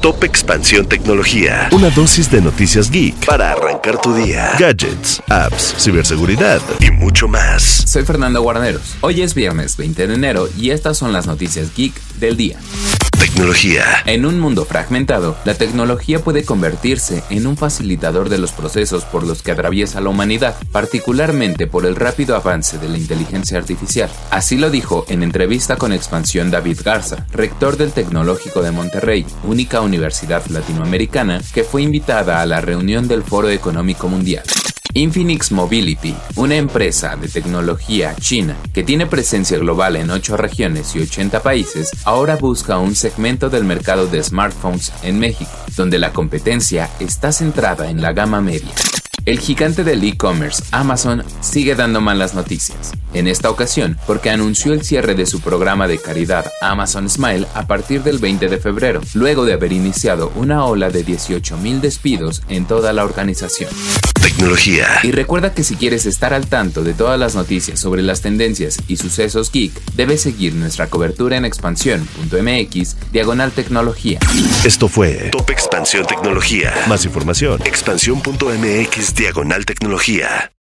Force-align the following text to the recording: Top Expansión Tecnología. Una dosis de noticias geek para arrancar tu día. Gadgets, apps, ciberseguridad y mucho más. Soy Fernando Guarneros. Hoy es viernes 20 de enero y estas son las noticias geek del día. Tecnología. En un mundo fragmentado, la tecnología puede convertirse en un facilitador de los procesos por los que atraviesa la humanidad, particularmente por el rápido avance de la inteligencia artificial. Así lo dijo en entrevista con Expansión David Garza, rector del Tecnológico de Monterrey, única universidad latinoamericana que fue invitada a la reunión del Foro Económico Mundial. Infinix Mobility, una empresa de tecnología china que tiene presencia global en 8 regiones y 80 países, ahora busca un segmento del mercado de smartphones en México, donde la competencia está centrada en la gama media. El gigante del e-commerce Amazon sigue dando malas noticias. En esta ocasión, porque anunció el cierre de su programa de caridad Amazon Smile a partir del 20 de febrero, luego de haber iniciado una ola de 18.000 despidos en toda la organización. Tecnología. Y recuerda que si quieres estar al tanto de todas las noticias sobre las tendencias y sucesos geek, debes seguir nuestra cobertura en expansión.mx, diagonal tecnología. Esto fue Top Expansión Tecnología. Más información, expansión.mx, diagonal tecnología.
Top 0.00 0.24
Expansión 0.24 0.86
Tecnología. 0.86 1.68
Una 1.72 1.90
dosis 1.90 2.30
de 2.30 2.40
noticias 2.40 2.90
geek 2.90 3.26
para 3.26 3.52
arrancar 3.52 4.00
tu 4.00 4.14
día. 4.14 4.52
Gadgets, 4.58 5.22
apps, 5.28 5.74
ciberseguridad 5.78 6.62
y 6.80 6.90
mucho 6.90 7.28
más. 7.28 7.62
Soy 7.86 8.04
Fernando 8.04 8.40
Guarneros. 8.40 8.96
Hoy 9.02 9.20
es 9.20 9.34
viernes 9.34 9.76
20 9.76 10.06
de 10.06 10.14
enero 10.14 10.48
y 10.56 10.70
estas 10.70 10.96
son 10.96 11.12
las 11.12 11.26
noticias 11.26 11.74
geek 11.74 11.92
del 12.18 12.38
día. 12.38 12.58
Tecnología. 13.20 13.84
En 14.06 14.24
un 14.24 14.40
mundo 14.40 14.64
fragmentado, 14.64 15.36
la 15.44 15.52
tecnología 15.52 16.20
puede 16.20 16.42
convertirse 16.42 17.22
en 17.28 17.46
un 17.46 17.58
facilitador 17.58 18.30
de 18.30 18.38
los 18.38 18.52
procesos 18.52 19.04
por 19.04 19.24
los 19.24 19.42
que 19.42 19.50
atraviesa 19.50 20.00
la 20.00 20.08
humanidad, 20.08 20.56
particularmente 20.72 21.66
por 21.66 21.84
el 21.84 21.96
rápido 21.96 22.34
avance 22.34 22.78
de 22.78 22.88
la 22.88 22.96
inteligencia 22.96 23.58
artificial. 23.58 24.08
Así 24.30 24.56
lo 24.56 24.70
dijo 24.70 25.04
en 25.08 25.22
entrevista 25.22 25.76
con 25.76 25.92
Expansión 25.92 26.50
David 26.50 26.80
Garza, 26.82 27.26
rector 27.30 27.76
del 27.76 27.92
Tecnológico 27.92 28.62
de 28.62 28.70
Monterrey, 28.70 29.26
única 29.44 29.82
universidad 29.82 30.46
latinoamericana 30.46 31.42
que 31.52 31.62
fue 31.62 31.82
invitada 31.82 32.40
a 32.40 32.46
la 32.46 32.62
reunión 32.62 33.06
del 33.06 33.22
Foro 33.22 33.50
Económico 33.50 34.08
Mundial. 34.08 34.44
Infinix 34.94 35.52
Mobility, 35.52 36.14
una 36.36 36.56
empresa 36.56 37.16
de 37.16 37.28
tecnología 37.28 38.14
china 38.16 38.56
que 38.72 38.82
tiene 38.82 39.06
presencia 39.06 39.58
global 39.58 39.96
en 39.96 40.10
8 40.10 40.36
regiones 40.36 40.94
y 40.96 41.00
80 41.00 41.42
países, 41.42 41.90
ahora 42.04 42.36
busca 42.36 42.78
un 42.78 42.94
segmento 42.94 43.50
del 43.50 43.64
mercado 43.64 44.06
de 44.06 44.22
smartphones 44.22 44.92
en 45.02 45.18
México, 45.18 45.50
donde 45.76 45.98
la 45.98 46.12
competencia 46.12 46.90
está 46.98 47.32
centrada 47.32 47.90
en 47.90 48.02
la 48.02 48.12
gama 48.12 48.40
media. 48.40 48.72
El 49.26 49.38
gigante 49.38 49.84
del 49.84 50.02
e-commerce 50.02 50.64
Amazon 50.72 51.22
sigue 51.40 51.74
dando 51.74 52.00
malas 52.00 52.34
noticias. 52.34 52.92
En 53.12 53.28
esta 53.28 53.50
ocasión, 53.50 53.98
porque 54.06 54.30
anunció 54.30 54.72
el 54.72 54.82
cierre 54.82 55.14
de 55.14 55.26
su 55.26 55.40
programa 55.40 55.86
de 55.86 55.98
caridad 55.98 56.46
Amazon 56.62 57.08
Smile 57.08 57.46
a 57.54 57.66
partir 57.66 58.02
del 58.02 58.18
20 58.18 58.48
de 58.48 58.58
febrero, 58.58 59.00
luego 59.14 59.44
de 59.44 59.52
haber 59.52 59.72
iniciado 59.72 60.32
una 60.36 60.64
ola 60.64 60.90
de 60.90 61.04
18.000 61.04 61.80
despidos 61.80 62.42
en 62.48 62.64
toda 62.66 62.92
la 62.92 63.04
organización. 63.04 63.70
Tecnología. 64.22 64.86
Y 65.02 65.12
recuerda 65.12 65.52
que 65.54 65.64
si 65.64 65.76
quieres 65.76 66.06
estar 66.06 66.32
al 66.34 66.46
tanto 66.46 66.82
de 66.82 66.94
todas 66.94 67.18
las 67.18 67.34
noticias 67.34 67.80
sobre 67.80 68.02
las 68.02 68.20
tendencias 68.20 68.78
y 68.88 68.96
sucesos 68.96 69.50
geek, 69.50 69.72
debes 69.94 70.22
seguir 70.22 70.54
nuestra 70.54 70.88
cobertura 70.88 71.36
en 71.36 71.44
expansión.mx, 71.44 72.96
diagonal 73.12 73.52
tecnología. 73.52 74.18
Esto 74.64 74.88
fue 74.88 75.30
Top 75.30 75.50
Expansión 75.50 76.06
Tecnología. 76.06 76.72
Más 76.88 77.04
información, 77.04 77.60
expansión.mx, 77.64 79.14
diagonal 79.14 79.66
tecnología. 79.66 80.52